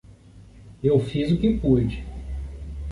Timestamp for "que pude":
1.39-2.03